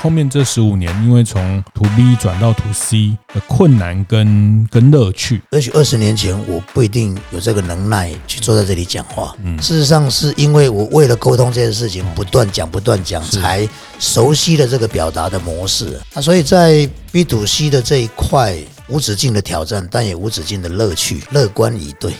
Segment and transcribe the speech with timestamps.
[0.00, 9.34] 后面这十五年，因为从 To B 转到 To C 的困难跟跟乐趣，也许二十年前我不一定有这个能耐去坐在这里讲话。
[9.42, 13.68] 嗯，事实上是因为我为了沟通这件事情，不断讲不断讲，才
[13.98, 16.00] 熟悉了这个表达的模式。
[16.14, 18.56] 那所以在 B to C 的这一块，
[18.88, 21.20] 无止境的挑战，但也无止境的乐趣。
[21.32, 22.12] 乐观以对，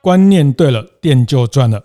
[0.00, 1.80] 观念对了，店就赚了。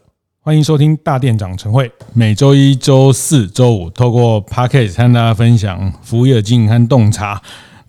[0.50, 7.40] 欢迎收听大店长晨会，每周一、周四、周五，透过 Podcast 和大家分享服务业的经营和洞察。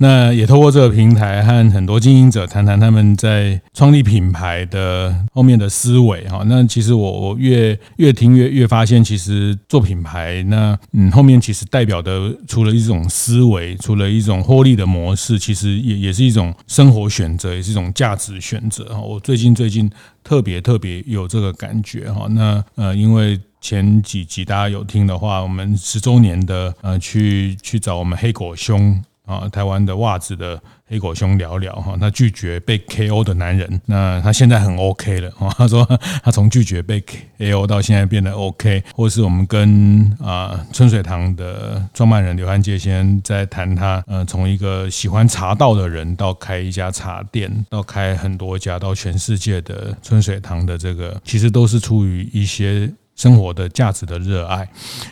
[0.02, 6.42] 那也透过这个平台和很多经营者谈谈他们在创立品牌的后面的思维哈。
[6.46, 18.98] 那其实我我越越听越越发现，其实做品牌那嗯后面其实代表的除了一种思维，除了一种获利的模式，其实也也是一种生活选择，也是一种价值选择哈。
[18.98, 19.90] 我最近最近
[20.24, 22.26] 特别特别有这个感觉哈。
[22.30, 28.98] 那呃因为前几集大家有听的话，我们十周年的呃去去找我们黑狗兄。
[29.30, 35.48] 啊，台湾的袜子的黑狗兄聊聊哈，他拒绝被 KO 的男人，那他现在很 OK 了哈。
[35.56, 35.86] 他说
[36.24, 37.00] 他从拒绝被
[37.38, 52.90] KO 到现在变得 OK，或是我们跟啊春水堂的创办人刘汉杰先在谈他，呃，从一个喜欢茶道的人到开一家茶店，到开很多家，到全世界的春水堂的这个，其实都是出于一些
[53.20, 54.66] 生活的价值的热爱。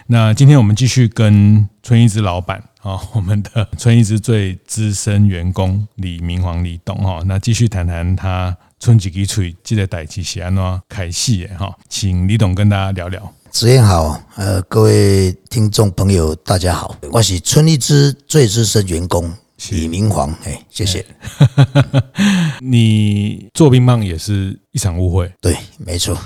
[0.06, 2.62] 那今天我们继续跟春一枝老板。
[2.80, 13.34] 啊， 我们的春一枝最资深员工李明煌李董哈，那继续谈谈他春几支嘴记得带起西安喏开戏哈，请李董跟大家聊聊。
[13.50, 19.30] 子燕好，呃，各位听众朋友大家好，我是春一枝最资深员工
[19.70, 21.04] 李明煌，哎，谢谢。
[22.62, 26.16] 你做冰棒也是一场误会，对，没错，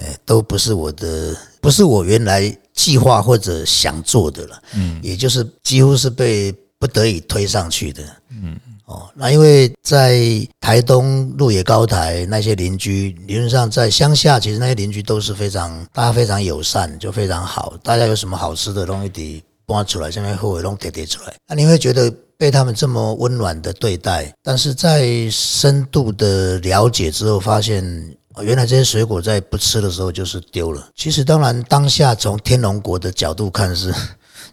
[0.00, 2.56] 哎，都不是我的，不是我原来。
[2.72, 10.18] 计划或者想做的了，嗯，也就是几乎是被不得已推上去的，嗯，哦，那因为在
[10.60, 28.16] 台东鹿野高台那些邻居，理论上在乡下，其实那些邻居都是非常，大家非常友善，就非常好，大家有什么好吃的东西得搬出来，下面后尾弄叠叠出来，那你会觉得被他们这么温暖的对待，但是在深度的了解之后，发现。
[28.42, 30.88] 原来这些水果在不吃的时候就是丢了。
[30.94, 33.92] 其实当然，当下从天龙国的角度看是，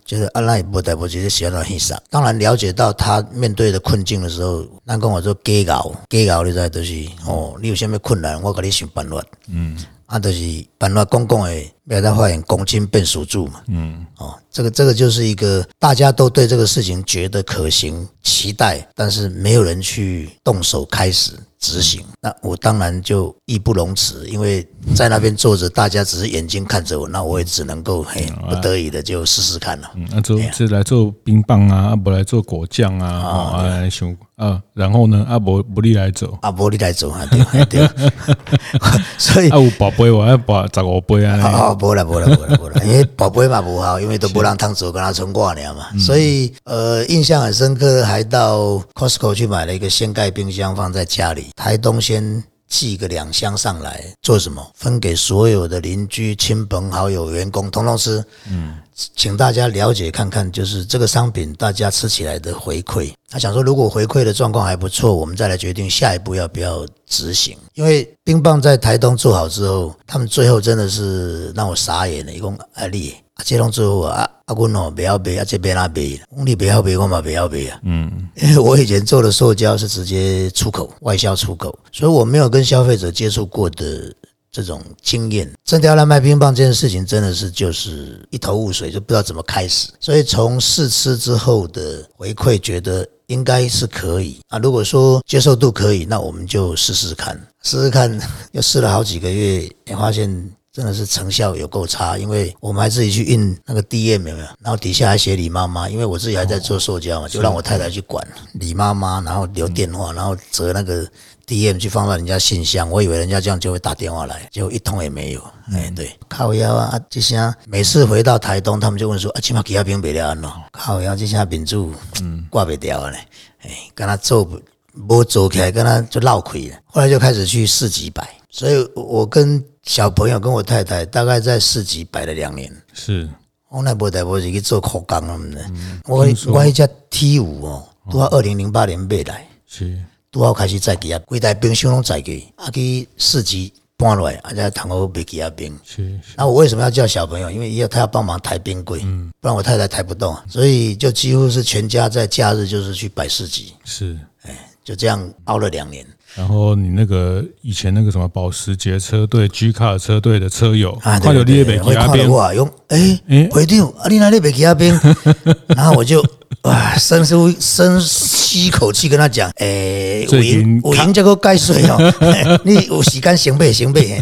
[0.04, 2.02] 就是阿拉也不得不，其实喜欢到很少。
[2.10, 9.24] 当然了解到他面对的困境的时候，那跟我说给熬给熬，你知都是哦，你有什么困难，我给你想办法。
[9.48, 9.78] 嗯，
[10.08, 13.62] 啊，就是办法公共诶，不要再画眼公斤变数住嘛。
[13.68, 21.34] 嗯，哦，这个这个就是一个大家都对这个事情觉得可行、期待，但是没有人去动手开始。
[21.60, 24.64] 执行，那我当然就义不容辞，因为
[24.96, 29.90] 在那边坐着，大家只是眼睛看着我，那我也只能够嘿，不得已的就试试看了。
[29.96, 37.90] 嗯，那做是来做冰棒啊，啊不来做果酱啊，啊来想啊，然后呢，啊不不利来做，啊不利来做啊，对对。
[39.18, 41.76] 所以啊有宝贝，我要把十五杯啊。
[41.78, 45.88] 好，不了不了不了不了， 因为宝贝嘛不好，因为都不让烫手跟他存挂了嘛。
[46.00, 51.48] 所以呃，印象很深刻，还到 Costco 去买了一个掀盖冰箱放在家里。
[51.56, 54.72] 台东先寄个两箱上来做什么？
[54.76, 58.24] 分给所有的邻居、亲朋好友、员工，通通吃。
[58.50, 58.76] 嗯，
[59.16, 63.14] 请大家了解看看，就是这个商品大家吃起来的回馈。
[63.30, 67.58] 他想说，如果回馈的状况还不错，我们再来决定下一步要不要执行。
[67.74, 73.16] 因为冰棒在台东做好之后，他们最后真的是让我傻眼了，一共二例。
[73.38, 77.80] 啊，这种之后啊，啊，我喏不要背啊，这边那边，你不要背，我嘛不要背啊。
[77.84, 84.12] 嗯，因为我以前做的塑胶是直接出口外销出口，所以我没有跟消费者接触过的
[84.52, 85.48] 这种经验。
[85.64, 89.90] 真的要来卖冰棒这件事情，真的是就是一头雾水，就不知道怎么开始。
[90.00, 94.58] 所以从试吃之后的回馈，觉得应该是可以啊。
[94.58, 98.20] 如果说接受度可以，那我们就试试看，试试看。
[98.54, 100.52] 又试了好几个月，也发现。
[100.78, 104.38] 真的是成效有够差，因为我们还自己去印那个 DM 有没有？
[104.62, 111.04] 然后底下还写李妈妈，因为我自己还在做塑胶嘛，就让我太太去管李妈妈，然后留电话，然后折那个
[111.48, 112.88] DM 去放到人家信箱。
[112.92, 115.42] 我以为人家这样就会打电话来，结果一通也没有。
[115.74, 117.00] 哎，对，靠腰啊！
[117.10, 121.92] 这些每次回到台东，他们就问说：“啊，起码其他饼没了喏？”靠腰，这些饼主
[122.22, 123.18] 嗯挂不掉嘞。
[123.64, 124.62] 哎，跟他做不
[125.08, 126.76] 不做起来，跟他就闹亏了。
[126.86, 129.66] 后来就开始去市集摆，所以我跟。
[129.88, 133.28] 小朋友跟我太太大概在市集摆了两年，是。
[133.70, 135.72] 我那不代无志去做苦工了，
[136.06, 136.26] 我我
[136.66, 139.98] 迄只 T 五哦，都好二零零八年买来，是。
[140.30, 145.78] 都好开始载机啊，规台冰箱拢载机，啊去市集搬来，啊再通好卖机啊冰。
[145.86, 147.50] 是，那我为什么要叫小朋友？
[147.50, 153.74] 因为要他要帮忙抬冰柜，嗯，不然我太太抬不动，所以就几乎是全家在假日就是去摆市集。
[153.86, 156.06] 是，哎，就这样熬了两年。
[156.36, 162.24] 然后你那个以前那个什么保时捷车队、G 卡车队的车友，看到你也被骑阿兵，
[162.56, 165.00] 用哎哎，会长，啊你哪里被骑阿边？
[165.76, 166.24] 然后我就
[166.62, 171.98] 哇深呼深吸一口气跟他讲，哎，我赢我赢这个盖水哦，
[172.64, 174.22] 你有时间行不行不对？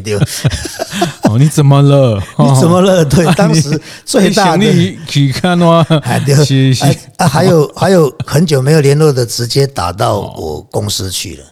[1.28, 2.22] 哦，你怎么了？
[2.40, 3.04] 你怎么了？
[3.04, 5.86] 对，当时最大的去看哇，
[6.46, 6.86] 是是
[7.18, 11.44] 啊，还有还有很久没有联络的，直接打到我公司去了。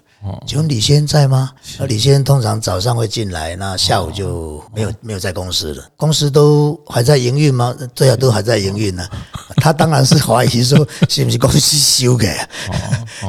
[0.48, 1.52] 请问李先生在吗？
[1.80, 5.86] 那李先生通常早上会进来，那下午就没有没有在公司了。
[5.98, 7.76] 公司都还在营运吗？
[7.94, 9.06] 对啊，都还在营运呢。
[9.58, 10.78] 他当然是怀疑说
[11.10, 12.48] 是不是公司修改，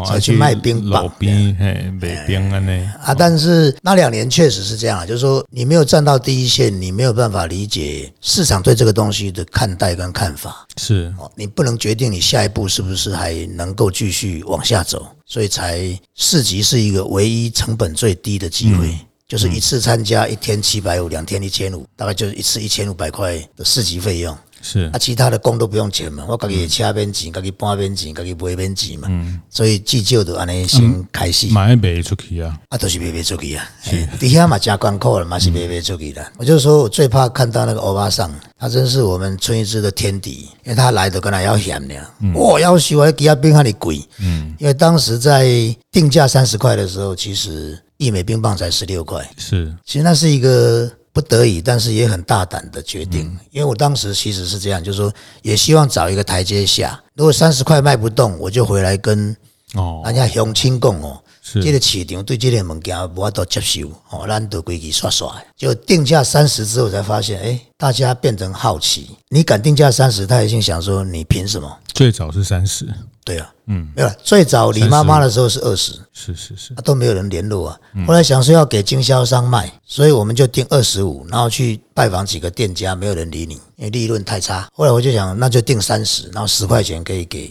[0.06, 1.05] 才去卖冰棒。
[1.20, 2.93] 卖冰啊呢？
[3.02, 10.67] 啊，但是那两年确实是这样，就是说你没有站到第一线，你没有办法理解市场对这个东西的看待跟看法。
[10.76, 15.06] 是，你不能决定你下一步是不是还能够继续往下走。
[15.26, 18.94] 所以才市集是一个唯一成本最低的机会，
[19.26, 24.36] 就是一次参加一天七百五，两天一千五，大概就是一次一千五百块的市级费用。
[24.66, 29.08] 是啊，其他的工都不用钱嘛，我自己车边钱，自己搬边钱，家己买边钱嘛。
[29.11, 31.49] 嗯，所以计就的安尼先开始。
[31.49, 32.58] 买卖出去啊？
[32.70, 33.69] 啊，都是卖卖出去啊。
[33.82, 36.32] 是，底下嘛加关口了嘛是卖卖出去的。
[36.38, 41.94] 我就说我最怕看到那个欧巴桑，他真是我们村一支的天敌，因为他来的跟他要嫌的。
[42.34, 44.02] 哇，要喜欢给他冰还得贵。
[44.20, 45.46] 嗯，因为当时在
[45.93, 49.22] 定价三十块的时候，其实一枚冰棒才十六块。
[49.37, 50.90] 是，其实那是一个。
[51.14, 57.00] 不得已，但是也很大胆的决定，因为我当时其实是这样，就是说，也希望找一个台阶下。
[57.14, 59.34] 如果三十块卖不动，我就回来跟
[59.75, 61.22] 哦，人家熊亲共哦，
[61.61, 65.31] 这个市场对这个物件无法度接受哦，咱都归去刷刷。
[65.55, 69.11] 就定价三十之后，才发现，哎，大家变成好奇。
[69.29, 71.79] 你敢定价三十，他已经想说，你凭什么？
[71.93, 72.88] 最早是三十。
[73.25, 74.11] 对啊，嗯，没有。
[74.23, 77.81] 最早李妈妈的时候是二十，是是是，都没有人联络啊。
[78.06, 84.69] 后来想说要给经销商卖，所以我们就定二十五，然后去拜访几个店家，没有人理你，因为利润太差。
[84.73, 87.50] 后来我就想，那就定三十，然后十块钱可以给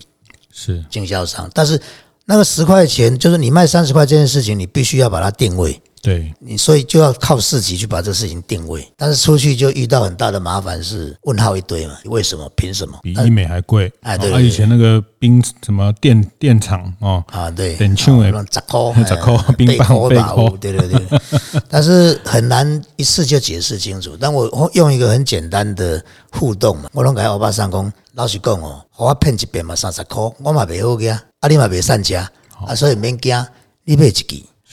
[0.51, 1.79] 是经销商，但是
[2.25, 5.81] 那个十块钱就是你卖三十块这件事情，你必须要把它定位。
[6.01, 11.93] 对你，所以就要靠市集去把这个事情定位，但是出去就遇到很大的麻烦，是问号一堆嘛？
[12.07, 12.51] 为什么？
[12.57, 12.99] 凭什么？
[13.01, 13.89] 比医美还贵？
[14.01, 21.19] 哎，对，以前那个冰什么电电厂哦啊，对，电厂 哎，十块，十块冰棒，背包，对对对。
[21.71, 24.17] 但是很难一次就解释清楚。
[24.19, 26.03] 但我用一个很简单的
[26.33, 32.29] 互动嘛，我拢给欧巴桑讲，老实讲哦，我骗一遍嘛三十块，我嘛袂好惊，啊你嘛袂善食啊，
[32.75, 33.43] 所以免惊，
[33.85, 34.23] 你买一支。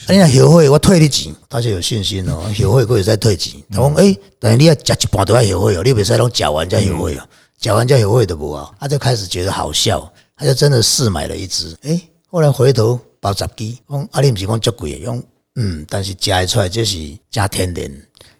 [0.05, 2.43] 哎呀，后悔我退你钱，大家有信心哦。
[2.63, 3.59] 后悔可以再退钱。
[3.71, 7.27] 他讲哎，但是你要食一半都要后悔哦，你袂使拢食完再后悔哦，
[7.59, 8.71] 食完再后悔都无啊。
[8.79, 11.75] 他就开始觉得好笑，他就真的试买了一支。
[11.81, 11.99] 哎，
[12.29, 14.99] 后来回头包十支，讲啊，你不是讲足贵？
[15.03, 15.23] 讲
[15.55, 17.91] 嗯，但是吃出来就是加天然。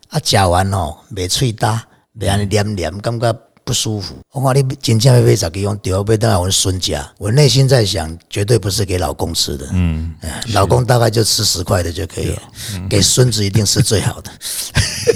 [0.10, 3.36] 啊，吃完哦，没脆哒，没安尼黏黏，感觉。
[3.72, 7.10] 不舒服，我讲你真正要买十支用丢，要等下我孙家。
[7.18, 9.66] 我内心在想，绝对不是给老公吃的。
[9.72, 10.14] 嗯，
[10.52, 12.42] 老公大概就吃十块的就可以了，
[12.90, 14.30] 给孙子一定是最好的。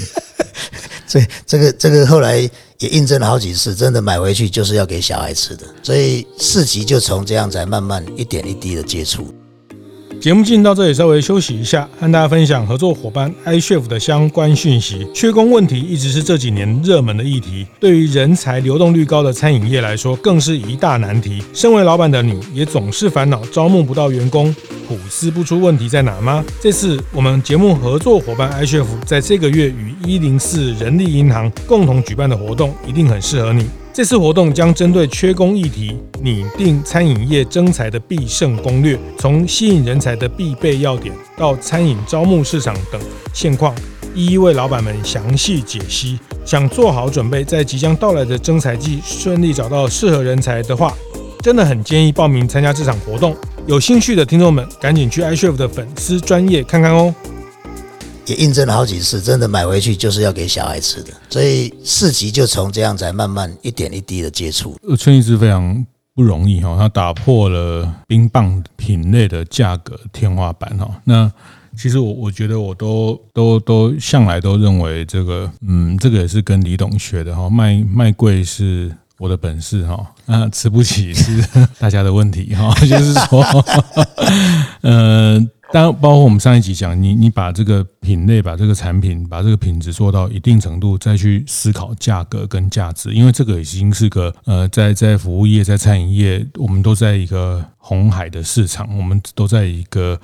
[1.06, 2.38] 所以这个这个后来
[2.78, 5.66] 也印证了好几次，真的买回去就是要给小孩吃的。
[5.82, 9.34] 所以市集就从这样才慢慢一点一滴的接触。
[10.20, 15.06] 节目进到这里，稍微休息一下，和大家分享合作伙伴 iCHEF 的相关讯息。
[15.14, 21.42] 缺工问题一直是这几年热门的议题，对于人才流动率高的餐饮业来说，更是一大难题。
[21.52, 24.52] 身为老板的你，也总是烦恼招募不到员工，
[24.88, 26.44] 苦思不出问题在哪吗？
[26.60, 33.66] 这次我们节目合作伙伴 iCHEF 在这个月与一零四人力银行共同举办的活动，一定很适合你。
[33.96, 43.00] 这次活动将针对缺工议题，拟定餐饮业征才的必胜攻略，从吸引人才的必备要点到餐饮招募市场等
[43.32, 43.74] 现况，
[44.14, 46.20] 一一为老板们详细解析。
[46.44, 50.92] 想做好准备，在即将到来的征才季顺利找到适合人才的话，
[51.40, 53.34] 真的很建议报名参加这场活动。
[53.66, 57.14] 有兴趣的听众们，赶紧去 iCHEF 的粉丝专业看看哦。
[58.26, 64.76] 也印证了好几次，真的买回去就是要给小孩吃的，所以市集就从这样才慢慢一点一滴的接触。
[64.98, 70.90] 春一是非常不容易哈，它打破了冰棒品类的价格天花板哈。
[71.04, 71.30] 那
[71.78, 81.44] 其实我我觉得我都都都向来都认为这个，嗯，这个也是跟李董学的哈，卖卖贵是我的本事哈，那吃不起是
[81.78, 83.44] 大家的问题哈，就是说，
[84.82, 85.48] 嗯。
[85.72, 100.18] 当包括我们上一集讲，你你把这个品类、把这个产品、把这个品质做到一定程度，再去思考价格跟价值，因为这个已经是个呃，在在服务业、在餐饮业，我们都在一个红海的市场，我们都在一个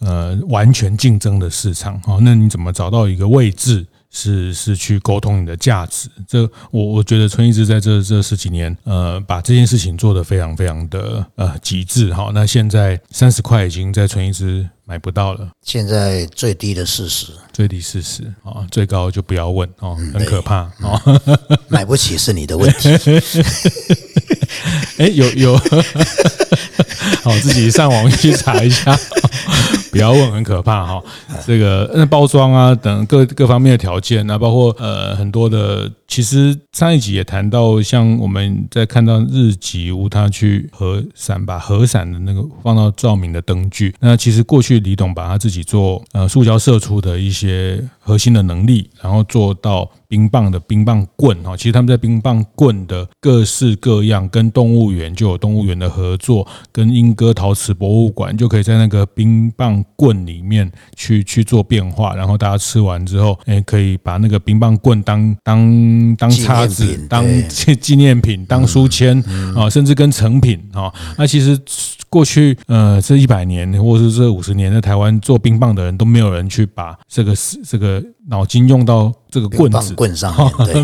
[0.00, 2.00] 呃完全竞争的市场。
[2.02, 3.86] 好，那你怎么找到一个位置？
[4.10, 12.30] 是是去沟通你的价值，这我我觉得春义之在这这十几年，呃，把这件事情做得非常非常的呃极致哈。
[12.34, 21.20] 那现在三十块已经在春义之买不到了，现在最低的四十，最低四十啊，最高就不要问哦，很可怕哦，
[21.68, 22.88] 买不起是你的问题。
[24.96, 25.56] 哎，有有，
[27.22, 28.98] 好，自己上网去查一下。
[29.92, 31.02] 不要问，很可怕哈。
[31.46, 35.90] 这个那包装啊等各各方面的条件，那包括呃很多的。
[36.08, 43.94] 其实上一集也谈到，像我们在看到日吉屋他去和伞，把和伞的那个放到照明的灯具。
[44.00, 51.56] 那其实过去李董把他自己做呃塑胶射出的一些核心的能力，然后做到冰棒的冰棒棍哈。
[51.56, 65.58] 其实他们在冰棒棍的各式各样，跟动物园就有动物园的合作，跟莺歌陶瓷博物馆就可以在那个冰棒棍里面去去做变化，然后大家吃完之后，哎，可以把那个冰棒棍当当。
[66.16, 67.24] 当叉子、当
[67.80, 69.22] 纪念品、当书签
[69.54, 70.92] 啊，甚至跟成品啊。
[71.16, 71.60] 那其实
[72.08, 77.34] 过去呃这一百年，或者是这五十年，在台湾做冰棒的人都没有人去把这个
[77.64, 80.32] 这个脑筋用到这个棍子棍上。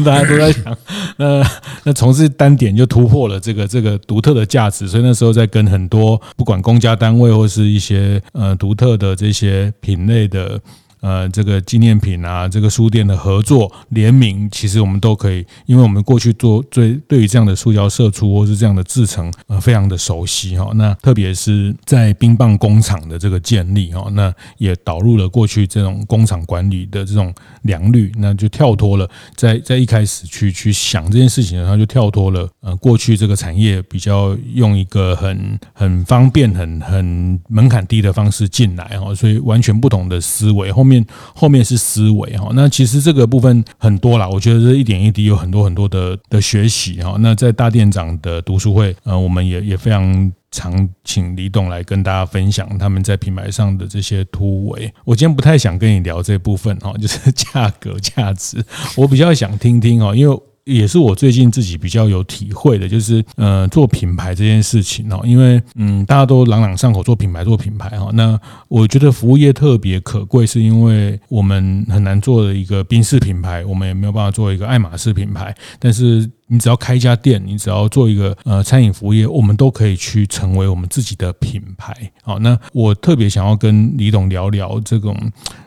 [0.04, 0.76] 大家都在想，
[1.16, 1.46] 那，
[1.84, 4.86] 那从事单点就突破了这个这个独特的价值。
[4.88, 10.60] 所以那时候在跟很多不管公家单位或是一些呃独特的这些品类的。
[11.04, 20.70] 呃，这个纪念品啊，这个书店的合作联名，其实我们都可以，因为我们过去做最对于这样的塑胶射出或是这样的制成，呃，非常的熟悉哈。
[20.76, 27.30] 那特别是在冰棒工厂的这个建立哈，那也导入了过去这种工厂管理的这种
[27.64, 29.06] 良率，那就跳脱了
[29.36, 40.93] 在在一开始去去想这件事情，然后就跳脱了呃过去这个产业比较用一个很很方便、很很门槛低的方式进来哈，所以完全不同的思维后面。
[41.34, 47.16] 后面是思维哈，那其实这个部分很多啦，我觉得这一点一滴有很多很多的的学习哈。
[47.20, 54.92] 那在大店长的读书会，呃，我们也也非常常请李董来跟大家分享他们在品牌上的这些突围。
[55.04, 58.62] 我今天不太想跟你聊这部分哈，就是价格价值，
[58.96, 60.38] 我比较想听听哈，因为。
[60.64, 81.94] 也是我最近自己比较有体会的，就是呃做品牌这件事情哦，因为嗯大家都朗朗上口做品牌做品牌哈，那我觉得服务业特别可贵，是因为我们很难做的一个宾士品牌，我们也没有办法做一个爱马仕品牌，但是你只要开一家店，你只要做一个呃餐饮服务业，我们都可以去成为我们自己的品牌。
[82.22, 85.14] 好，那我特别想要跟李董聊聊这种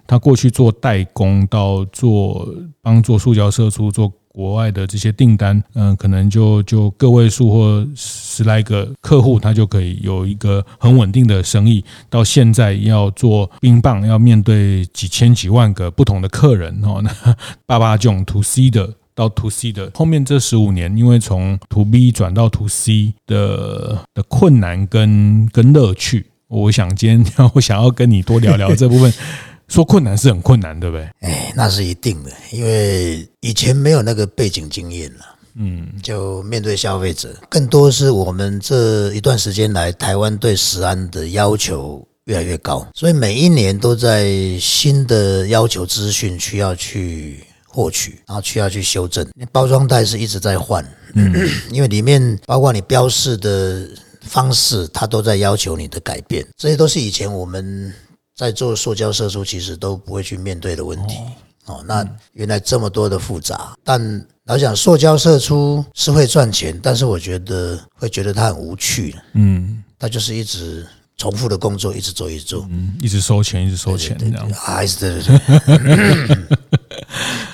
[0.08, 2.48] 他过去做代工到做
[2.82, 4.12] 帮做塑胶射出做。
[4.38, 11.84] 国外的这些订单，嗯，可能就就个位数或十来个客户，他就可以有一个很稳定的生意。
[12.08, 17.02] 到现在要做冰棒，要面对几千几万个不同的客人哦。
[17.04, 29.12] 那 爸爸这种 to C 的到 to C 的后面这十五年，因为从 to B 转到 to C 的的困难跟跟乐趣，我想今天我想要跟你多聊聊这部分。
[29.68, 31.10] 说困难是很困难，对不对？
[31.22, 35.26] 哎，那是一定的，因为以前没有那个背景经验了。
[35.60, 49.28] 嗯，就面对消费者，更多是我们这一段时间来台湾对食安的要求越来越高，所以每一年都在新的要求资讯需要去获取，然后需要去修正。
[49.52, 51.34] 包装袋是一直在换，嗯，
[51.74, 53.90] 因为里面包括你标示的
[54.22, 57.92] 方式，它都在要求你的改变，这些都是以前我们。
[58.38, 61.18] 在做塑胶射出，其实都不会去面对的问题
[61.66, 61.84] 哦。
[61.88, 69.16] 那原来这么多的复杂，但老讲塑胶射出是会赚钱，但是我觉得会觉得它很无趣。
[69.34, 76.38] 嗯，它就是一直重复的工作，一直做，一直做，嗯，一直收钱，一直收钱，对对对。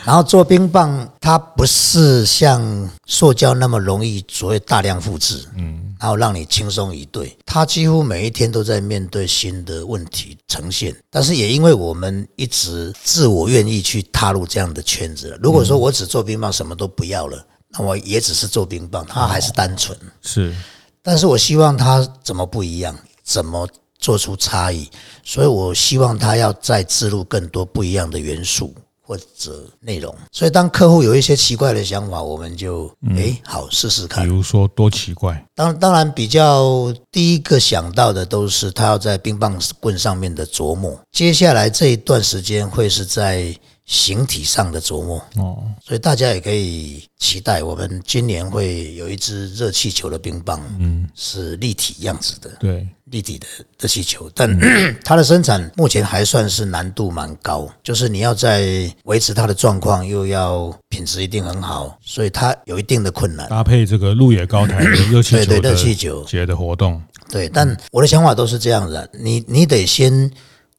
[0.05, 7.37] 然后做冰棒，它不是像塑胶那么容易所谓大量复制，嗯，然后让你轻松一对。
[7.45, 10.93] 它几乎每一天都在面对新的问题呈现。
[11.09, 15.37] 但是也因为我们一直自我愿意去踏入这样的圈子了。
[15.41, 19.97] 如果说我只做冰棒，什么都不要了，那我也只是做冰棒，它还是单纯。
[20.21, 20.53] 是，
[21.01, 22.93] 但是我希望它怎么不一样，
[23.23, 23.67] 怎么
[23.99, 24.89] 做出差异，
[25.23, 28.75] 所以我希望它要再置入更多不一样的元素。
[29.05, 34.23] 或者内容，所以当客户有一些奇怪的想法，我们就哎、欸、好试试看。
[34.23, 35.45] 比如说多奇怪？
[35.53, 43.53] 当当然比较第一个想到的都是他要在冰棒棍上面的琢磨，接下来这一段时间会是在
[43.85, 52.87] 形体上的琢磨哦，所以大家也可以期待，我们今年会有一支热气球的冰棒，嗯，是立体样子的，对。
[53.07, 53.45] 立体的
[53.79, 54.49] 热气球，但
[55.03, 63.47] 它的生产目前还算是难度蛮高，就是你要在维持它的状况，又要品质一定很好，所以它有一定的困难。
[63.49, 66.99] 搭配这个鹿野高台的热气球， 对对，热气球节的活动，
[67.29, 67.47] 对。
[67.49, 70.31] 但我的想法都是这样子，你你得先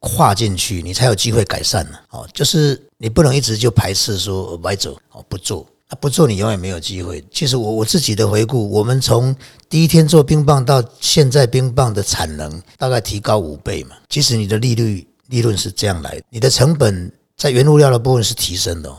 [0.04, 1.98] 跨进去，你才有机会改善呢。
[2.10, 5.66] 哦，就是你不能一直就排斥说歪走哦，不做。
[6.00, 7.24] 不做你永远没有机会。
[7.30, 9.34] 其实我我自己的回顾，我们从
[9.68, 13.94] 第一天做冰棒到现在，冰棒的产能大概提高五倍嘛。
[14.08, 18.92] 其实你的利率利润是这样来的，你的成本在原物料的部分是提升的。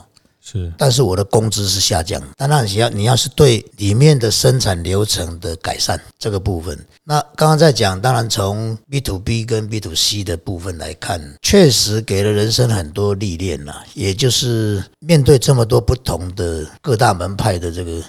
[0.48, 2.22] 是，但是我的工资是下降。
[2.36, 13.74] 当然，你要你要是对里面的生产流程的改善这个部分，那刚刚在讲，当然从 B to B 跟 B to C 的部分来看，确实给了人生很多历练呐。
[13.94, 18.00] 也就是面对这么多不同的各大门派的这个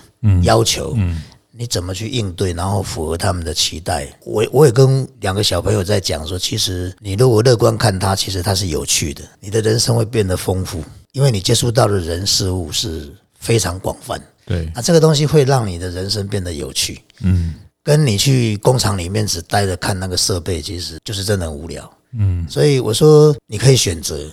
[0.44, 4.08] 要求，嗯，你怎么去应对，然后符合他们的期待？
[4.24, 10.84] 我我也跟两个小朋友在讲说，其实你如果乐观看它，其实它是有趣的，你的人生会变得丰富。
[11.18, 24.30] 因为你接触到的人事物是非常广泛，对，那这个东西会让你的人生变得有趣，嗯，跟你去工厂里面只待着看那个设备，其实就是真的很无聊，嗯，所以我说你可以选择，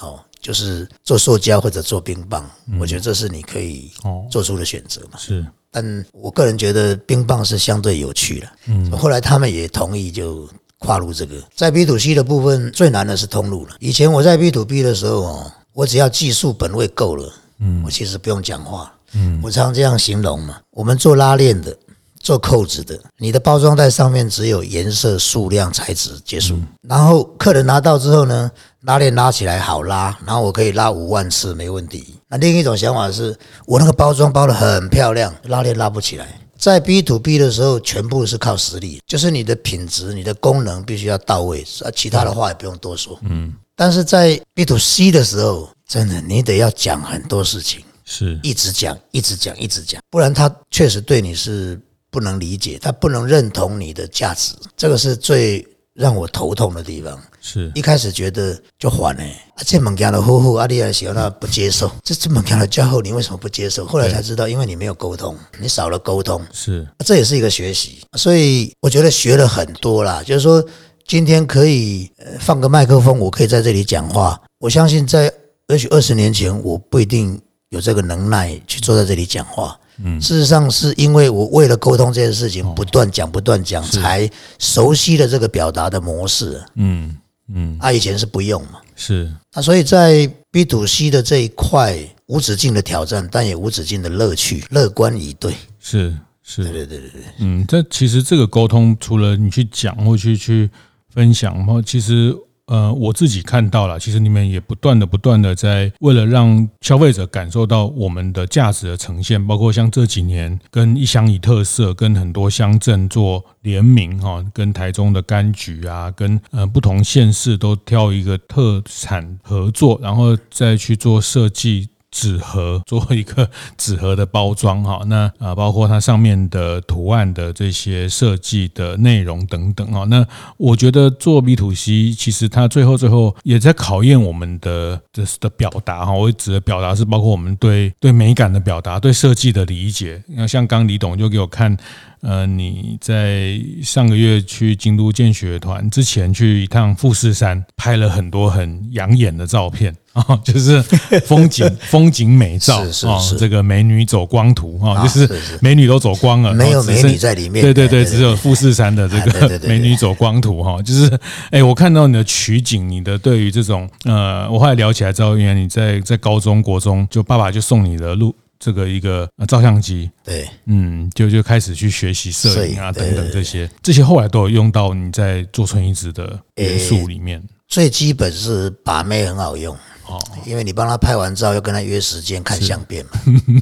[0.00, 3.90] 哦，就是做塑胶或者做冰棒，我觉得这是你可以
[4.30, 10.48] 做出的选择嘛，是，但我个人觉得冰棒是相对有趣了，嗯，后来他们也同意就
[10.78, 15.52] 跨入这个，在 B to C 的部分最难的是通路了，以前我在 B to B 的时候哦。
[15.72, 20.58] 我只要技术本位够了，嗯，我其实不用讲话，嗯，我常常这样形容嘛。
[20.70, 21.76] 我们做拉链的，
[22.20, 28.50] 做扣子的，你的包装袋上面只有颜色、数量、材质结束，然后客人拿到之后呢，
[28.82, 32.16] 拉链拉起来好拉，然后我可以拉五万次没问题。
[32.28, 36.40] 那另一种想法是，我那个包装包的很漂亮，拉链拉不起来。
[36.58, 43.52] 在 B to B 的时候，全部是靠实力，就是你的品质、你的功能必须要到位，啊，其他的话也不用多说，嗯。
[43.82, 48.38] 但是在 B to C 的时候，真的你得要讲很多事情，是。
[48.40, 51.76] 一直讲，一直讲，一直讲，不然他确实对你是
[52.08, 57.20] 不能理解，他不能认同你的价值，这个是最让我头痛的地方。
[57.40, 57.72] 是。
[57.74, 59.24] 一开始觉得就烦呢，
[59.56, 63.84] 啊，这物件的呼呼，阿丽亚喜欢他不接受，这这物件的较好，你为什么不接受？
[63.84, 70.64] 后来才知道，因为你没有沟通，你少了沟通，是，这也是一个学习，所以我觉得学了很多啦，就是说。
[71.12, 74.40] 今天可以放个麦克风，我可以在这里讲话。
[74.58, 75.30] 我相信在
[75.68, 79.78] 也许二十年前，我不一定有这个能耐去坐在这里讲话。
[80.02, 84.26] 嗯，事实上是因为我为了沟通这件事情，不断讲、不断讲，才
[84.58, 86.58] 熟悉了这个表达的模式。
[86.76, 87.14] 嗯
[87.52, 88.80] 嗯，啊，以前是不用嘛。
[88.96, 89.30] 是。
[89.54, 91.98] 那所以在 B to C 的这一块，
[92.28, 94.64] 无止境的挑战，但也无止境的乐趣。
[94.70, 95.52] 乐观以对。
[95.78, 96.64] 是是。
[96.64, 97.22] 对对对对对。
[97.40, 100.70] 嗯，这其实这个沟通，除了你去讲或去去。
[101.12, 102.34] 分享，然后其实
[102.66, 121.88] 呃，我自己看到了，其实你们也不断的、不断的在为了让消费者感受到我们的价值的呈现，包括像这几年跟一乡一特色，跟很多乡镇做联名哈，跟台中的柑橘啊，跟呃不同县市都挑一个特产合作，然后再去做设计。
[122.12, 130.24] 纸盒做一个纸盒的包装哈，那啊包括它上面的图案的这些设计的内容等等啊，那
[130.56, 140.22] 我觉得做 B to C 其实它最后最后也在考验我们的的的表达哈，我指的表达是包括我们对对美感的表达，对设计的理解。
[140.28, 141.76] 那像刚李董就给我看。
[142.24, 150.82] 呃，你在上个月去京都见学团之前，去一趟富士山，拍了很多很养眼的照片啊， 就是
[151.24, 155.28] 风景 风景美照哦，这个美女走光图啊，就是
[155.60, 161.10] 美女都走光了，没有美女在里面，对对对，只有富士山的这个美女走光图哈，就是
[161.50, 168.34] 哎，我看到你的取景，你的对于这种呃，我后来聊起来之后，原来你在在高中国中就爸爸就送你的录。
[168.64, 177.42] 这个一个照相机，对，嗯，就就开始去学习摄影啊，等等这些，这些后来都有用到你在做纯移植的元素里面。
[177.66, 183.12] 最基本是把妹很好用哦，因为你帮他拍完照，要跟他约时间看相片嘛，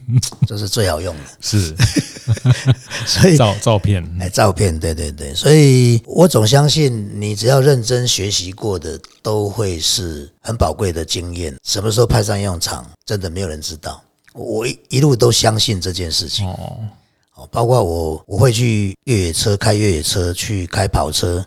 [0.49, 1.23] 这是最好用的。
[1.41, 1.75] 是，
[3.07, 11.57] 所以照照片，哎，照片，对对对，所以我总相信，你只要认真学习过的，都会是很宝贵的经验。
[11.63, 14.03] 什么时候派上用场，真的没有人知道。
[14.33, 16.49] 我一一路都相信这件事情。
[16.49, 16.79] 哦，
[17.51, 21.45] 包括我，我会去越野车开越野车，去开跑车。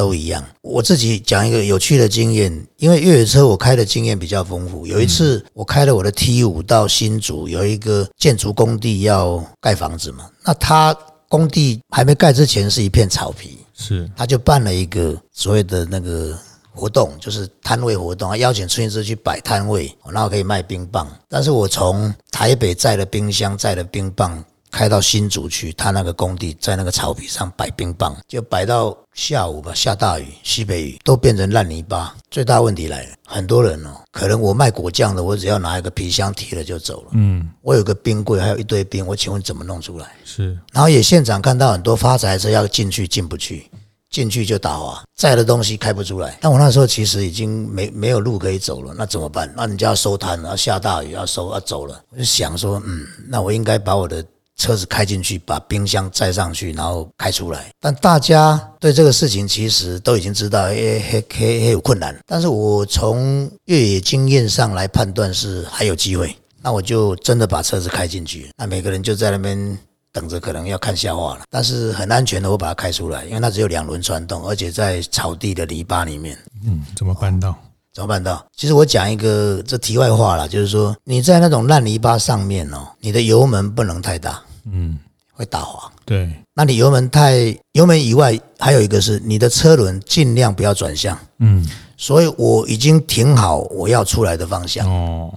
[0.00, 0.42] 都一样。
[0.62, 4.86] 我自己讲一个有趣的经验，因为越野车我开的经验比较丰富。
[4.86, 10.96] 有一次我开了我的 T 五到新竹，有一个建筑工地要盖房子嘛，那他
[11.28, 16.34] 工地还没盖之前是一片草皮，是他就办了一个所谓的那个
[16.72, 21.06] 活动，就是摊位活动，他邀请春行者去摆摊位，然后可以卖冰棒。
[21.28, 24.42] 但是我从台北载了冰箱，载了冰棒。
[24.70, 32.14] 开到新竹去，他那个工地在那个草皮上摆冰棒，就摆到下午吧，下大雨，西北雨都变成烂泥巴。
[32.30, 37.08] 最大问题来了，很多人哦，可能我卖果酱的，我只要拿一个皮箱提了就走了。
[37.14, 40.06] 嗯，我有个冰柜，还有一堆冰，我请问怎么弄出来？
[40.24, 43.68] 是，然后也现场看到很多发财车要进去进不去，
[44.08, 46.38] 进去就打滑，载的东西开不出来。
[46.40, 49.52] 但我那时候其实已经没没有路可以走了，那怎么办？
[49.56, 54.24] 那人家要收摊了，下大雨要收要走了，我就想说，嗯，那我应该把我的。
[54.60, 57.70] 车子开进去，把冰箱载上去，然后开出来。
[57.80, 62.14] 但大家对这个事情其实都已经知道，诶，很很很有困难。
[62.26, 68.50] 但是我从越野经验上来判断是还有机会，那我就真的把车子开进去。
[68.58, 69.78] 那每个人就在那边
[70.12, 71.44] 等着，可能要看笑话了。
[71.48, 76.38] 但是很安全的，我把它开出来，因为它只有两轮传动，而且在草地的篱笆里面。
[76.66, 77.56] 嗯，怎么办到？
[77.94, 78.44] 怎么办到？
[78.54, 84.40] 其实我讲一个这题外话啦，就是说你在那种烂泥巴上面哦，你的油门不能太大。
[84.72, 84.98] 嗯，
[85.32, 85.90] 会打滑。
[86.04, 91.16] 对，那你油门太油门以外，还有一个是你的车轮尽量不要转向。
[91.38, 91.64] 嗯，
[91.96, 94.88] 所以我已经停好我要出来的方向。
[94.88, 95.32] 哦，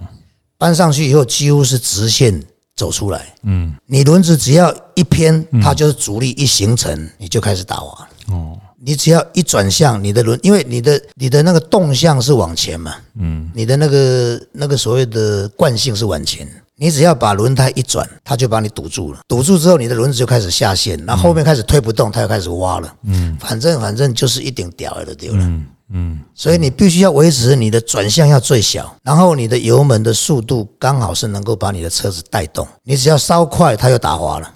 [0.58, 2.42] 搬上去以后几乎是直线
[2.74, 3.34] 走出来。
[3.44, 8.08] 嗯，你轮子只要一偏，它就是阻力一形成，你就开始打滑。
[8.28, 12.96] 哦，你只要一转向，你的轮因为你的你的那个动向是往前嘛。
[13.16, 16.48] 嗯，你的那个那个所谓的惯性是往前。
[16.76, 19.20] 你只要把轮胎一转，它就把你堵住了。
[19.28, 22.94] 堵住之后，你的轮子就开始下陷，然后后面开始推不动，它又开始挖了。
[23.04, 25.38] 嗯，反正反正就是一顶屌的丢了。
[25.42, 32.66] 嗯嗯，所以你必须要维持你的转向要最小，然后你的油门的速度刚好是能够把你的车子带动。
[32.82, 34.50] 你只要稍快，它就打滑了。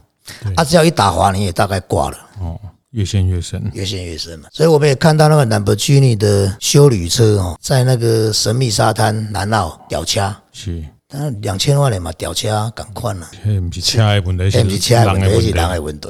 [0.57, 2.17] 它只要一打滑，你也大概挂了。
[2.41, 2.59] 哦，
[2.91, 4.49] 越陷越深，越陷越深嘛。
[4.53, 10.35] 所以我们也看到那个兰博基尼的修旅车哦，在那个神秘沙滩南澳吊掐。
[10.53, 10.83] 是。
[11.11, 13.27] 但两千万的嘛，吊车赶快了。
[13.43, 16.09] 不是车的问题，是人的问题，是人的问题。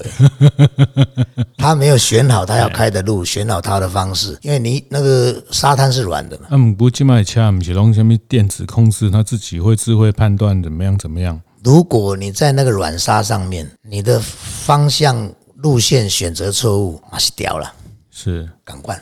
[1.56, 4.36] 他没有选好他要开的路，选好他的方式。
[4.42, 6.48] 因为你那个沙滩是软的嘛。
[6.50, 11.40] 那不这卖车，不是用什么电子控制，他自己会智慧判断怎么样怎么样。
[11.62, 17.72] 如果你在那个软沙上面，你的方向路线选择错误，那是掉了。
[18.10, 19.00] 是赶快。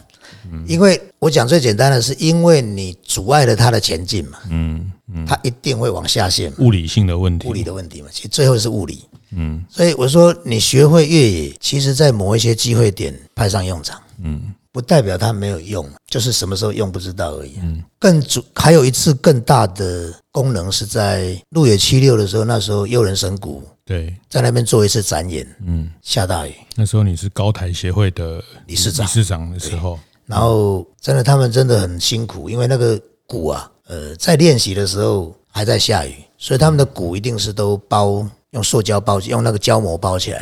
[0.66, 4.92] 因为我讲最简单的是，因为你阻碍了它的前进嘛，嗯嗯，
[5.26, 6.52] 它一定会往下陷。
[6.58, 17.54] 物理性的问题，物理的问题嘛，其实最后是物理，嗯，所以我说你学会越野，其实在某一些机会点派上用场，嗯，不代表它没有用，就是什么时候用不知道而已。
[17.62, 29.98] 嗯，更主还有一次更大的功能是在路野七六的时候，那时候优人神谷对，在那边做一次展演，嗯，下大雨，那时候你是高台协会的理事长，理事长的时候。
[30.26, 40.38] 然后，真的，他们真的很辛苦，因为那个鼓啊，呃，在练习的时候还在下雨，所以他们的鼓一定是都包用塑胶包，用那个胶膜包起来，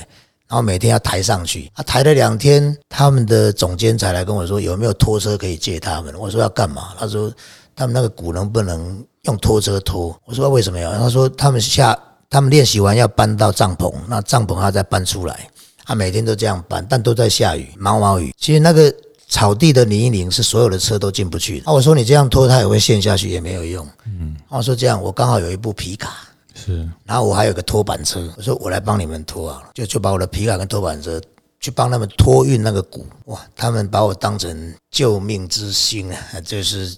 [0.49, 1.71] 然后每天要抬上去。
[1.75, 6.15] 他抬了两天，他们的总监才来跟我说有没有拖车可以借他们。
[6.19, 6.95] 我说要干嘛？
[6.99, 7.31] 他说
[7.77, 10.19] 他们那个鼓能不能用拖车拖？
[10.25, 10.93] 我说为什么要？
[10.99, 11.99] 他说他们下
[12.31, 15.49] 他们练习完要搬到帐篷，那帐篷他再搬出来，
[15.85, 18.35] 他每天都这样搬，但都在下雨，毛毛雨。
[18.39, 18.95] 其实那个。
[19.29, 21.71] 草地的泥泞是所有的车都进不去的。
[21.71, 23.87] 啊，我说你这样拖，它也会陷下去，也没有用。
[24.07, 31.21] 嗯，我说这样，我刚好有一部皮卡，是，然后我还有个拖板车，我说我来帮你们拖啊，就就把我的皮卡跟拖板车
[31.61, 33.07] 去帮他们托运那个鼓。
[33.27, 36.97] 哇，他们把我当成救命之星啊， 就是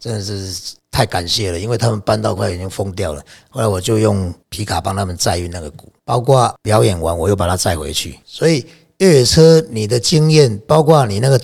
[0.00, 3.22] 真的是太感谢了，因为他们搬到快已经疯掉了。
[3.50, 8.18] 后来我就用皮卡帮他们载运那个鼓，包括表演完我又把它载回去。
[8.24, 8.66] 所以
[8.98, 11.40] 越野车你的经验，包括你那个。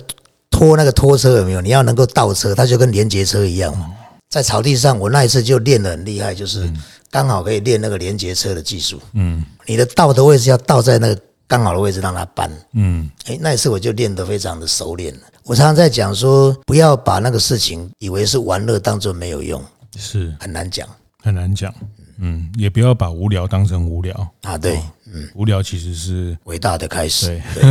[0.51, 1.59] 拖那个拖车有没有？
[1.59, 3.91] 你要能够倒车，它就跟连接车一样嘛。
[4.29, 6.71] 在草地上，我那一次就练得很厉害，就是
[7.11, 8.97] 刚好可以练那个连接车的技术。
[9.15, 12.49] 嗯，你的倒的位置要倒在那个刚好的位置，让它搬。
[12.71, 15.21] 嗯，诶，那一次我就练得非常的熟练了。
[15.43, 19.61] 我常常在讲说，不要把那个事情以为是玩乐，当做没有用，
[19.97, 20.87] 是很难讲，
[21.21, 21.73] 很难讲。
[22.17, 24.15] 嗯，也不要把无聊当成无聊。
[24.41, 24.79] 啊，对，
[25.11, 27.63] 嗯，无聊其实是伟大的开始，对，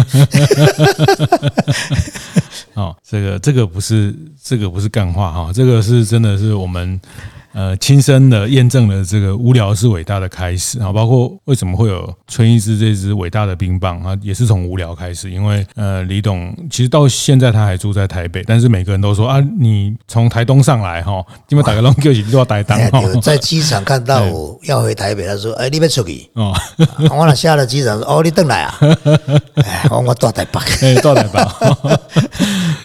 [2.75, 7.01] 哦，这个这个不是这个不是干话哈，这个是真的是我们。
[7.55, 10.93] 呃，亲身的验证了这个无聊是伟大的开始啊！
[10.93, 15.31] 包括为什么会有春一枝这支伟大的冰棒啊，也是从无聊开始。
[15.31, 23.21] 因为呃，李董其实到现在他还住在台北，但是每个人都说啊，你从台东上来哈， 因为打个龙就都要台东。
[23.21, 26.53] 在机场看到我要回台北，他说：“哎，你别出去 哦。”
[27.09, 28.75] 我了下了机场说：“哦，你等来啊？”
[29.63, 31.41] 哎，我我到台北， 哎，到台北。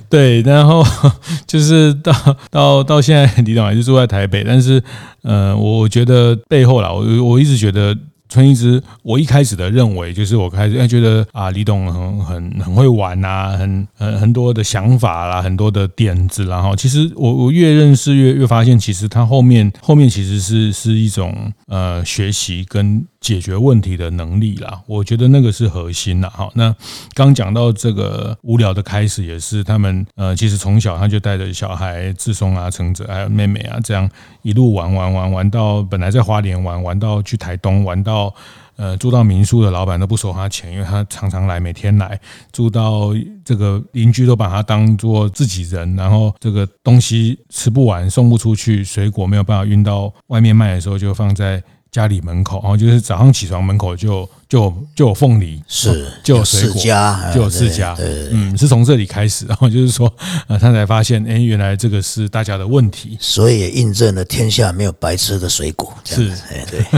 [0.09, 0.83] 对，然后
[1.45, 2.13] 就是到
[2.49, 4.81] 到到现在，李董还是住在台北，但是，
[5.23, 7.95] 呃，我觉得背后啦，我我一直觉得。
[8.31, 26.29] 春一枝，我一开始的认为就是我开始觉得啊，李董很很很会玩呐，很很很多的想法啦，很多的点子，然后其实我我越认识越越发现，其实他后面后面其实是是一种呃学习跟解决问题的能力啦，我觉得那个是核心啦。
[26.35, 26.75] 好，那
[27.13, 34.09] 刚讲到这个无聊的开始，也是他们呃，其实从小他就带着小孩志松啊、成哲还有妹妹啊，这样
[34.41, 37.99] 一路玩玩玩玩到本来在花莲玩玩到去台东玩。
[37.99, 38.33] 到
[38.77, 42.17] 呃住到民宿的老板都不收他钱，因为他常常来，每天来
[42.53, 43.09] 住到
[43.43, 56.81] 这个邻居都把他当做自己人，然后这个东西吃不完送不出去，水果没有办法运到外面卖的时候就放在家里门口，然后就是早上起床门口就就就有凤梨，是就有水果，
[57.31, 57.95] 就有释迦，
[58.31, 60.11] 嗯，是从这里开始，然后就是说，
[60.47, 66.83] 呃，他才发现，哎，原来这个是大家的问题，所以也印证了天下没有白吃的水果，是，哎，对。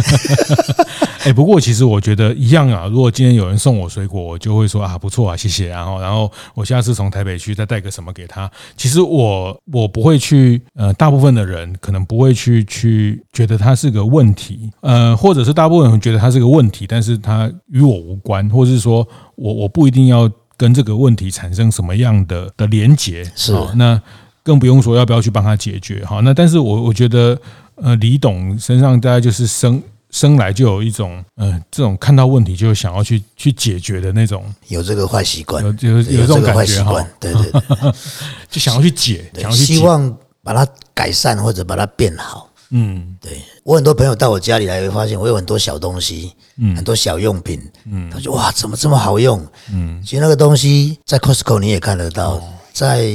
[1.23, 2.87] 哎，不过其实我觉得一样啊。
[2.87, 5.67] 如果今天有人送我水果，我就会说啊，不错啊，谢谢。
[5.67, 8.49] 然后，然后我下次从台北去再带个什么给他。
[8.75, 17.15] 其实我我不会去，呃，大部分的人可能不会去去觉得它是个问题，呃，或者是大部分人觉得它是个问题，但是
[17.49, 23.23] 它与我无关，或者是说我我不一定要跟这个问题产生什么样的的连结。
[23.35, 24.01] 是，那
[24.43, 26.03] 更不用说要不要去帮他解决。
[26.05, 27.39] 好，那但是我我觉得，
[27.75, 29.81] 呃，李董身上大概就是生。
[30.13, 37.61] 生来就有一种，嗯、呃，这种看到问题就想要去去解决的那种，有这个坏习惯，有有有这种感觉哈，对对对，
[38.51, 42.49] 就想要去解，想要去希望把它改善或者把它变好。
[42.71, 49.45] 嗯，对我很多朋友到我家里来，会发现我有很多小东西，嗯，很多小用品，嗯，他说哇，怎么这么好用？
[49.71, 52.41] 嗯，其实那个东西在 Costco 你也看得到，
[52.73, 53.07] 在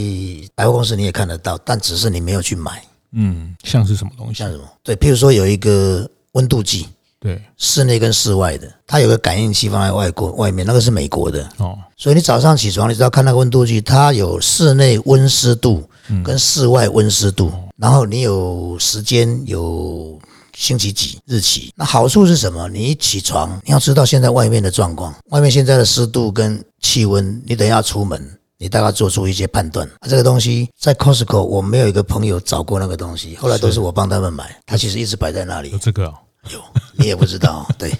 [0.54, 2.82] 百货公司你也看得到，但只是你没有去买。
[3.12, 4.34] 嗯，像是什么东西？
[4.34, 4.64] 像什么？
[4.82, 6.08] 对，譬如说有一个。
[6.36, 6.86] 温度计，
[7.18, 11.74] 对，室内跟室外的，它有个感应器放在外国外面，那个是美国的哦。
[11.96, 15.88] 所以你早上起床，你只要看那个温度计，它有室内温湿度
[16.22, 20.18] 跟室外温湿度，然后你有时间，有
[20.54, 21.72] 星期几日期。
[21.76, 22.68] 那好处是什么？
[22.68, 28.38] 你一起床，你要知道现在外面的状况，外面现在的湿度跟气温，你等一下出门。
[28.58, 29.86] 你大概做出一些判断。
[30.08, 34.56] 这个东西在 Costco，我没有一个朋友找过那个东西，后来都是我帮他们买。
[34.64, 35.72] 他其实一直摆在那里。
[35.72, 36.04] 有这个？
[36.50, 36.58] 有，
[36.96, 37.68] 你也不知道。
[37.76, 37.92] 对，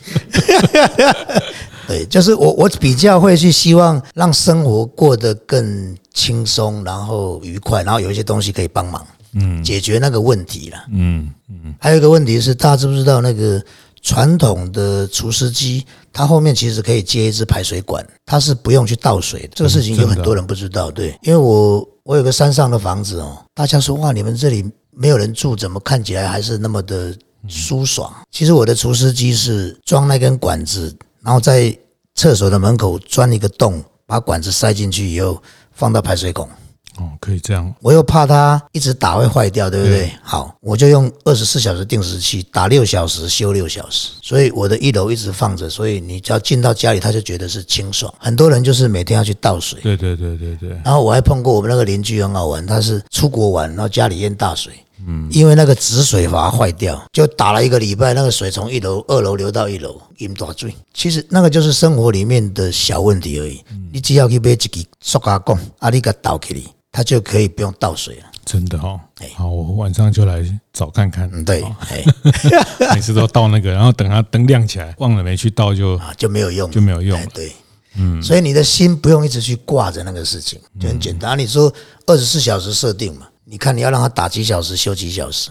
[1.87, 10.79] 对，就是我，我比较会去希望让生活过得更轻松，然后愉快，然后有一些东西可以帮忙，嗯，解决那个问题了。
[10.91, 11.75] 嗯嗯。
[11.79, 13.63] 还有一个问题是，大家知不知道那个？
[14.03, 19.49] 传统的除湿机，它后面其实可以接一支排水管，它是不用去倒水的。
[19.53, 27.13] 这个事情有很多人不知道，对，因为我我有个山上的房子哦，大家说哇，你们这里没有人住，怎么看起来还是那么的
[27.49, 28.15] 舒爽？
[28.31, 31.77] 其实我的除湿机是装那根管子，然后在
[32.15, 36.49] 厕所的门口钻一个洞，把管子塞进去以后放到排水孔。
[36.99, 37.75] 哦，可以这样。
[37.81, 39.99] 我又怕它一直打会坏掉，对不对？
[39.99, 40.13] 对。
[40.23, 48.13] 好，我就用二十四小时定时器打六小时休六小时，所以我的一楼一直放着，所以你只要进到家里，他就觉得是清爽。
[48.19, 49.79] 很多人就是每天要去倒水。
[49.83, 50.71] 对对对对对。
[50.85, 54.73] 然后我还碰过我们那个邻居很好玩，他是出国玩，然后家里淹大水，
[55.07, 60.75] 嗯，因为那个止水阀坏掉，就打了一个礼拜，那个水从一楼、二楼流到一楼，淹大水。
[60.95, 63.63] 其实那个就是生活里面的小问题而已。
[63.93, 64.69] 你只要去买一支
[65.01, 66.61] 塑胶管，啊，你给它倒起来。
[66.97, 68.99] 它就可以不用倒水了，真的哈。
[69.35, 71.29] 好，我晚上就来找看看。
[71.31, 71.63] 嗯，对，
[72.95, 77.23] 每次都倒那个，然后等它灯亮起来，忘了没去倒就就没有用，就没有用。
[77.35, 77.53] 对，
[77.97, 81.39] 嗯，所以你的心不用一直去挂着那个事情，就很简单。
[81.39, 81.71] 你说
[82.07, 85.51] 二十四小时设定嘛，你看你要让它打几小时，休几小时。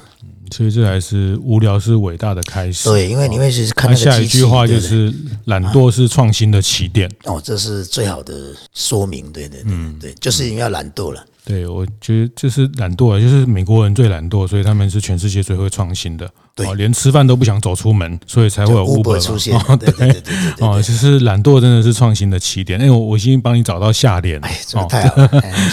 [0.51, 2.89] 所以这还是无聊是伟大的开始。
[2.89, 5.13] 对，因为你会是看那个下一句话就是
[5.45, 7.07] 懒惰是创新的起点。
[7.25, 9.31] 哦，这是最好的说明。
[9.31, 11.23] 对对对，嗯，对，就是因为要懒惰了。
[11.45, 16.27] 对，我觉得就是懒惰，就是美国人最懒惰，所以他们是全世界最会创新的。
[16.55, 19.59] 对，连吃饭都不想走出门，所以才会有 Uber 出现。
[19.77, 22.79] 对对对对对，哦，就是懒惰真的是创新的起点。
[22.79, 24.57] 哎，我我已经帮你找到下联，哎，
[24.89, 25.27] 太好了，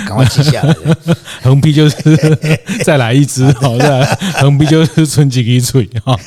[0.07, 0.75] 赶快记下来。
[1.43, 1.97] 横批就是
[2.85, 4.05] 再来一只，好，再来
[4.41, 6.19] 横批就是春季一嘴哈。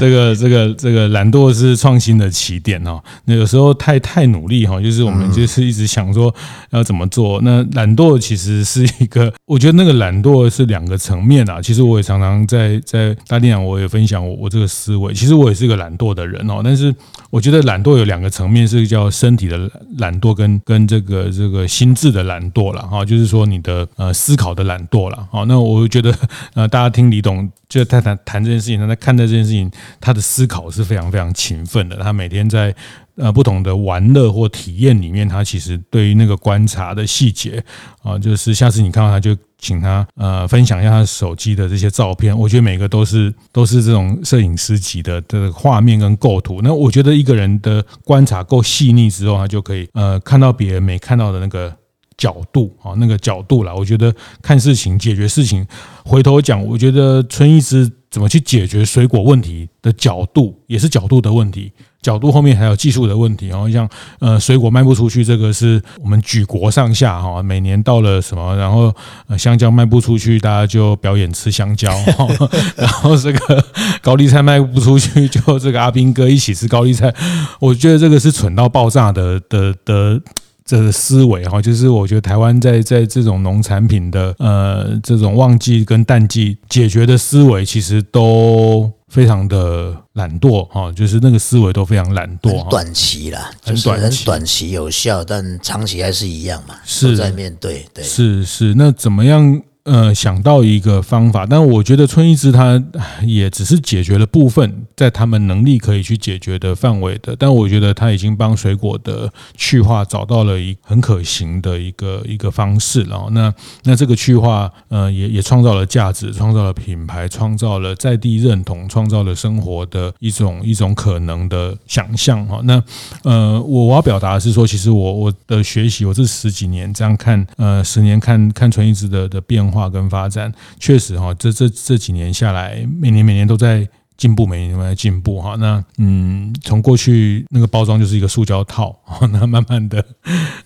[0.00, 2.98] 这个这个这个懒惰是创新的起点哦。
[3.26, 6.34] 那有时候太太努力哈，就是我们就是一直想说
[6.70, 7.40] 要怎么做。
[7.42, 11.60] 那懒惰其实是一个，我觉得那个懒惰是两个层面啊。
[11.60, 15.12] 其实我也常常在在大电影，我也分享我我这个思维。
[15.12, 16.94] 其实我也是个懒惰的人哦，但是
[17.30, 23.04] 我觉得懒惰有两个层面，是叫身体的懒惰跟跟这个这个心智的懒惰了哈。
[23.04, 25.28] 就是说你的呃思考的懒惰了。
[25.30, 26.14] 好，那我觉得
[26.54, 31.96] 呃大家听李董就在谈谈这件事情，他在看待这件事情，他的思考是非常非常勤奋的。
[31.96, 32.74] 他每天在。
[33.16, 37.62] 呃，不同的玩乐或体验里面，他其实对于那个观察的细节
[38.02, 46.60] 啊，就是下次你看到他就请他呃分享一下他手机的这些照片，我觉得每个都是都是这种摄影师级的的画面跟构图。
[46.62, 51.70] 那我觉得一个人的观察够细腻之后，他就可以呃看到别人没看到的那个
[52.16, 53.74] 角度啊，那个角度啦。
[53.74, 55.66] 我觉得看事情、解决事情，
[56.04, 61.70] 回头讲，我觉得春一师怎么去解决水果问题的角度，也是角度的问题。
[62.02, 63.88] 角度后面还有技术的问题，然后像
[64.18, 68.92] 呃水果卖不出去，这个是我们举国上下哈，每年到了什么，然后
[69.38, 71.96] 香蕉卖不出去，大家就表演吃香蕉，
[72.76, 73.64] 然后这个
[74.00, 77.14] 高丽菜卖不出去，就这个阿兵哥一起吃高丽菜。
[77.60, 80.20] 我觉得这个是蠢到爆炸的的的
[80.64, 88.92] 这个思维哈，就是我觉得台湾在在这种农产品的呃这种旺季跟淡季解决的思维，其实都。
[89.12, 97.14] 非常的懒惰哈，就是那个思维都非常懒惰，短期啦，很短，很短期有效，但长期还是一样嘛，是。
[97.14, 99.60] 在面对，对，是是，那怎么样？
[99.84, 102.80] 呃，想到一个方法，但我觉得春医师他
[103.26, 113.26] 也只是解决了部分在他们能力可以去解决的范围的，但我觉得他已经帮水果的去化找到了一很可行的一个一个方式了。
[113.32, 122.60] 那那这个去化，呃，也也创造了价值，创造了品牌，创造了在地认同，创造了生活的一种一种可能的想象哈。
[122.62, 122.80] 那
[123.24, 129.71] 呃，我我要表达的是说，其实我我的学习，我这十几年这样看，呃，十年看看春医师的的变化。
[129.72, 133.88] 化跟发展确实哈，这这这几年下来，每年每年都在。
[134.22, 135.56] 进步，每年都在进步哈。
[135.56, 138.96] 那嗯，从过去那个包装就是一个塑胶套，
[139.32, 140.04] 那慢慢的，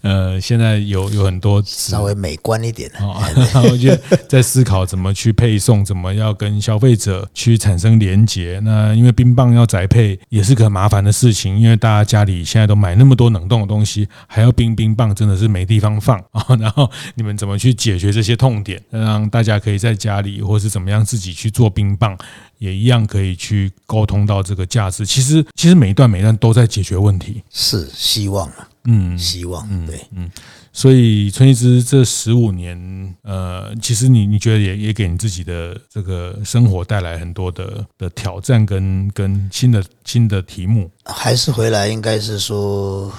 [0.02, 3.16] 呃，现在有有很多稍微美观一点啊。
[3.72, 8.60] 我觉得在思考怎么去配送，怎么要跟消费者去产生连结。
[8.62, 16.44] 那因为冰棒要宅配也是个麻烦的事情，因为大家家里现在都买那么多冷冻的东西，还要冰冰棒，真的是没地方放啊。
[16.60, 22.14] 然后你们怎么去解决这些痛点，让大家可以在家里或是怎么样自己去做冰棒？
[22.58, 25.04] 也一样可以去沟通到这个价值。
[25.06, 30.30] 其实，其实每一段每一段都在解决问题，是希望啊，嗯，希望，嗯，对，嗯。
[30.72, 40.90] 所以春一之这十五年，呃，其实你你觉得也也给你自己的这个生活带来很多的的挑战跟跟新的新的题目。
[41.06, 43.10] 还是回来，应该是说。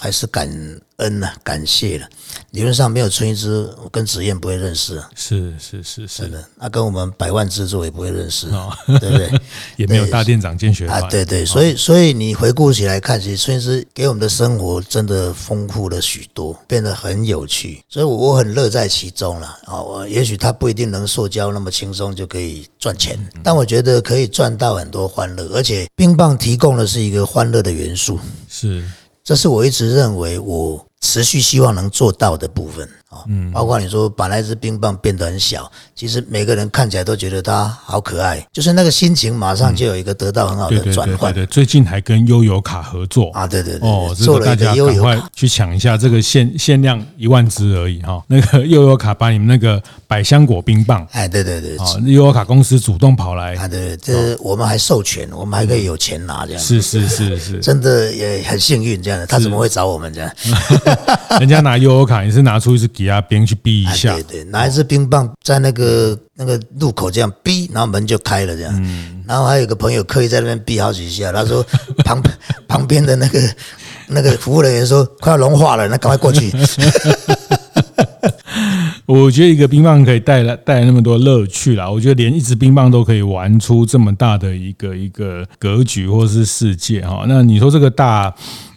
[0.00, 0.48] 还是感
[0.96, 2.08] 恩呐、啊，感谢了。
[2.52, 5.02] 理论上没有春医师，我跟子燕不会认识。
[5.14, 9.30] 是是是是的，那、啊、跟我们百万制作也不会认识，哦、对不对？
[9.76, 11.44] 也没有大店长见学啊，对对。
[11.44, 17.82] 所以所以你回顾起来看，其实春医师给我们的生活真的丰富了许多，变得很有趣。
[17.88, 19.82] 所以我很乐在其中了啊。
[19.82, 28.18] 我也许他不一定能塑胶那么轻松就可以赚钱，但我觉得可以赚到很多欢乐，而且冰棒提供的是一个欢乐的元素。
[28.48, 28.82] 是。
[29.22, 32.88] 这是我一直认为我持续希望能做到的部分。
[33.26, 41.32] 嗯，包括你说把那只冰棒变得很小，其实每个人看起来都觉得它好可爱，就是那个心情马上就有一个得到很好的转换。
[41.32, 48.22] 对对，最近还跟悠游卡合作啊，对对对，哦，做了一个悠游卡，去抢一下这个限限量一万只而已哈。
[48.28, 56.62] 那个悠游卡把你们那个百香果冰棒，哎，对对对，哦悠游卡公司主动跑来，啊，对，这我们还授权，我们还可以有钱拿这样。
[56.62, 60.30] 是是是是， 真的也很幸运这样的，他怎么会找我们这样？
[61.40, 63.86] 人家拿悠游卡，你是拿出一支抵押冰去逼。
[63.86, 68.74] 啊、对对，拿一支冰棒在那个那个路口这样逼，然后门就开了这样。
[68.76, 71.64] 嗯，然后还有个朋友刻意在那边逼好几下，他说
[72.04, 72.22] 旁
[72.68, 73.40] 旁边的那个
[74.08, 76.52] 那个服务人员说快要融化了，那赶快过去。
[79.06, 87.24] 我觉得一个冰棒可以带来带来那么多乐趣啦，我觉得连一支冰棒都可以玩出这么大的一个一个格局或是世界哈。
[87.26, 88.34] 那你说这个大？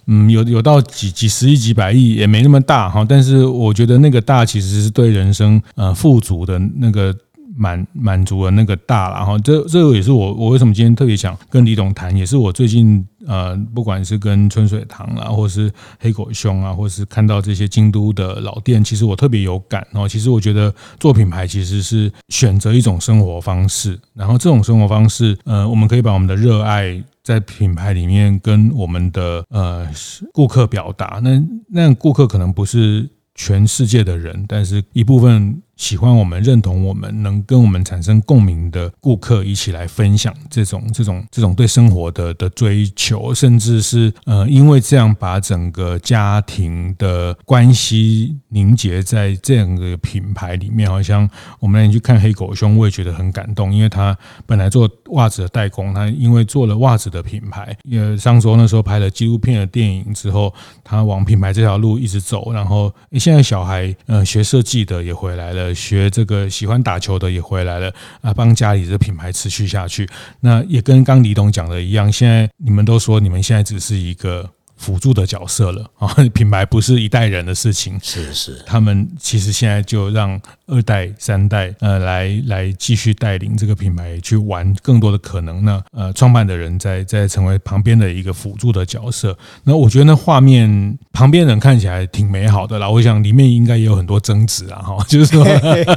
[0.07, 7.15] 嗯，有有到几几十亿、几百亿也没那么大哈，但是我觉得那个大其实是对人生呃富足的那个
[7.55, 9.37] 满满足了那个大了哈。
[9.39, 20.09] 这这个也是我我为什么今天特别想跟李董谈，也是我最近呃，不管是跟春水堂啊，或是黑狗兄啊，或是看到这些京都的老店，其实我特别有感哦。
[20.09, 29.89] 其实我觉得做品牌其实是选择一种生活方式，然后这种生活方式，呃，我们可以把我们的热爱在品牌里面跟我们的呃
[30.31, 31.19] 顾客表达。
[31.23, 35.62] 那那顾客可能不是全世界的人，但是一部分。
[35.75, 50.89] 喜欢我们、认同我们、能跟我们产生共鸣的顾客，一起来分享这种、这种、这种对生活的的追求，甚至是呃，因为这样把整个家庭的关系凝结在这样的品牌里面。
[50.89, 51.27] 好像
[51.59, 54.15] 我们那天去看黑狗兄，我也觉得很感动，因为他
[54.45, 60.53] 本来做袜子的代工，他因为做了袜子的品牌，因为上周那时候拍了纪录片的电影之后，
[60.83, 65.62] 他往品牌这条路一直走，然后现在小孩呃学设计的也回来了。
[65.71, 70.09] 学这个喜欢打球的也回来了啊，帮家里的品牌持续下去。
[70.39, 74.49] 那也跟刚李董讲的一样，现在你们都说你们现在只是一个。
[74.83, 76.13] 辅助的角色了啊！
[76.35, 85.81] 品牌不是一代人的事情，是是，他们其实现在就让二代、三代呃来来继续带领这个品牌去玩更多的可能呢。
[85.93, 89.37] 呃，创办的人在在成为旁边的一个辅助的角色。
[89.63, 92.89] 那我觉得那画面旁边人看起来挺美好的啦。
[92.89, 95.45] 我想里面应该也有很多争执啊，哈， 就是说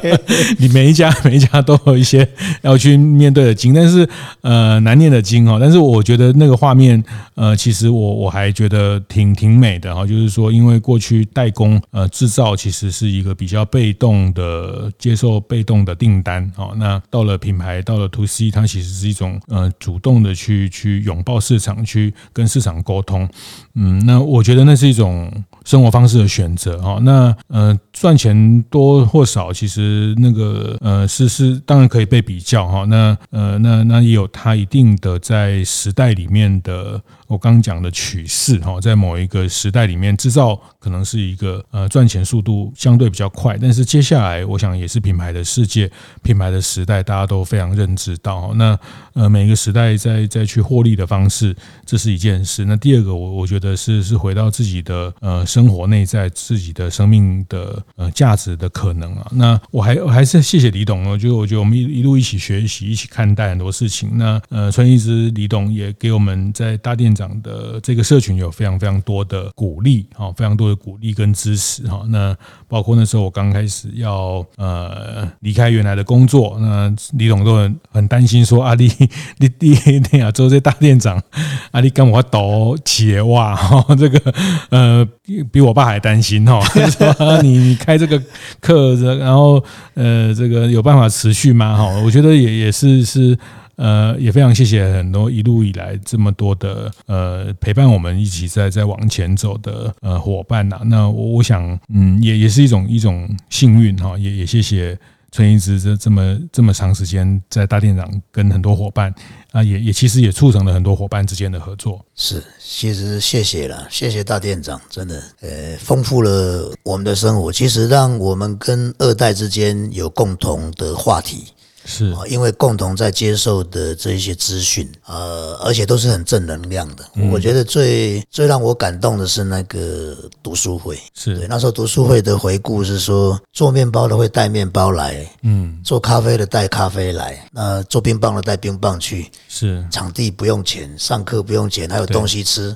[0.59, 2.25] 你每一家每一家都有一些
[2.61, 4.07] 要去面对的经，但是
[4.41, 5.57] 呃难念的经哦。
[5.59, 7.03] 但是我觉得那个画面
[7.35, 8.76] 呃，其实我我还觉得。
[8.77, 23.27] 呃，挺挺美的哈，就是说，因为过去代工呃制造其实是一个比较被动的接受被动的订单哦，那到了品牌到了 To C，它其实是一种呃主动的去去拥抱市场，去跟市场沟通，
[23.73, 25.31] 嗯，那我觉得那是一种
[25.65, 26.99] 生活方式的选择哈。
[27.01, 32.85] 那呃赚钱多或少，其实那个呃是是当然可以被比较哈。
[32.85, 38.57] 那呃那那也有它一定的在时代里面的我刚讲的趋势。
[38.59, 45.89] 哈，在某一个时代里面，制造可能是一个呃赚钱速度相对比较快，但是接下来我想也是品牌的世界、
[46.23, 48.53] 品牌的时代，大家都非常认知到。
[48.55, 48.77] 那
[49.13, 51.55] 呃每个时代在再去获利的方式，
[51.85, 52.65] 这是一件事。
[52.65, 59.27] 那第二个，我我觉得是是回到自己的呃生活内在、自己的生命的呃价值的可能啊。
[59.31, 64.17] 那我还我还是谢谢李董哦，就我觉得我们一一路一起学习、一起看待很多事情。
[64.17, 68.51] 那呃，春一枝李董也给我们在大店长的这个社群有。
[68.57, 72.01] 非常非常多的鼓励哈，非常多的鼓励跟支持哈。
[72.07, 72.35] 那
[72.67, 78.91] 包括那时候我刚开始要呃离开原来的工作，那李董都很很担心说，阿丽
[79.37, 79.77] 你你
[80.11, 81.21] 你啊做 这大店长，
[81.69, 84.33] 阿丽跟我抖企业哇哈，这个
[84.69, 85.07] 呃
[85.51, 86.59] 比我爸还担心哈，
[86.89, 88.19] 说你你开这个
[88.59, 89.63] 课，然后
[89.93, 91.77] 呃这个有办法持续吗？
[91.77, 93.37] 哈，我觉得也也是是。
[93.77, 104.17] 呃，也非常谢谢很多一路以来这么多的呃陪伴我们一起在在往前走的呃伙伴呐、那我我想，嗯，也也是一种一种幸运哈。
[104.17, 104.97] 也也谢谢
[105.31, 109.13] 春一枝这这么这么长时间在大店长跟很多伙伴
[109.51, 112.03] 啊，也也其实也促成了很多伙伴之间的合作。
[112.15, 117.51] 是，其实谢谢了，谢谢大店长，真的呃丰富了我们的生活。
[117.51, 121.43] 其实让我们跟二代之间有共同的话题。
[121.89, 127.05] 是，因为共同在接受的这一些资讯，呃，而且都是很正能量的。
[127.31, 131.37] 我觉得最最让我感动的是那个读书会，是。
[131.37, 139.83] 对那时候读书会的回顾是说，做面包的会带面包来，嗯，做咖啡的带咖啡来，那做冰棒的带冰棒去，是。
[139.89, 142.75] 场地不用钱，上课不用钱，还有东西吃。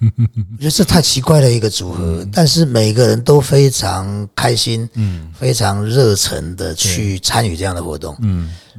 [0.00, 8.29] 我觉得这太奇怪的一个组合，但是每个人都非常开心，嗯，非常热忱的去参与这样的活动，嗯，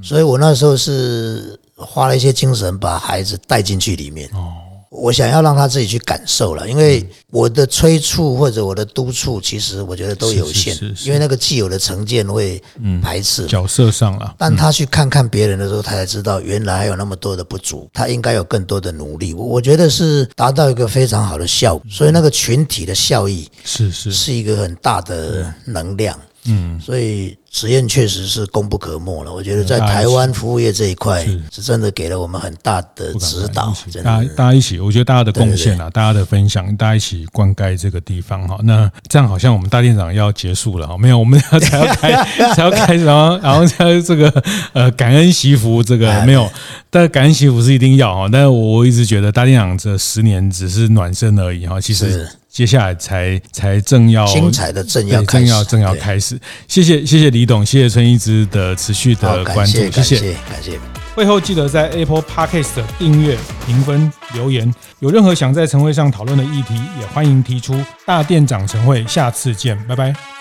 [0.02, 4.28] 所以我那时候是花了一些精神把孩子带进去里面。
[4.34, 4.54] 哦，
[4.89, 10.76] 我想要让他自己去感受了，因为我的催促或者我的督促，其实我觉得都有限，
[11.06, 12.62] 因为那个既有的成见会
[13.02, 14.36] 排斥角色上了。
[14.38, 19.34] 但他去看看别人的时候，他才知道原来还有那么多的不足，他应该有更多的努力。
[19.34, 26.20] 我觉得是达到一个非常好的效果，所以那个群体的效益是是是一个很大的能量。
[26.46, 27.38] 嗯，所以。
[27.54, 29.34] 实验确实是功不可没了。
[29.34, 33.76] 我觉得在台湾服务业这一块，是真的给了我们很大的指导。
[34.02, 38.58] 大家大家一起，我觉得大家的贡献啊，大家的分享，大家一起灌溉这个地方哈。
[38.64, 40.98] 那这样好像我们大店长要结束了哈？
[40.98, 42.14] 没有，我们要才要开
[42.56, 46.50] 才要开始，然后然后在这个呃感恩惜福这个没有，
[46.89, 48.30] 但感恩惜福是一定要哈。
[48.32, 51.82] 但是我一直觉得大店长这十年只是暖身而已哈。
[51.82, 56.38] 其实接下来才才正要精彩的正要正要正要开始。
[56.68, 60.78] 谢谢谢谢李董，谢谢春一之的持续的关注，谢谢感谢。
[61.16, 64.74] 会后记得在 Apple Podcast 订阅、评分、留言。
[64.99, 67.74] 有任何想在晨会上讨论的议题，也欢迎提出。
[68.06, 70.41] 大店长晨会，下次见，拜拜。